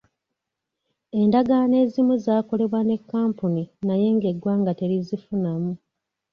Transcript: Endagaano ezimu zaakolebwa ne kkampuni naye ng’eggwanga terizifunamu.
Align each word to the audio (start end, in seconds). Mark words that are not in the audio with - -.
Endagaano 1.19 1.75
ezimu 1.83 2.13
zaakolebwa 2.25 2.79
ne 2.85 2.97
kkampuni 3.01 3.63
naye 3.87 4.07
ng’eggwanga 4.15 4.71
terizifunamu. 4.79 5.71